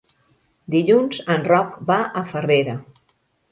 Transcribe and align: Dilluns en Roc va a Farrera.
Dilluns 0.75 1.19
en 1.35 1.45
Roc 1.49 1.77
va 1.93 2.01
a 2.23 2.27
Farrera. 2.35 2.77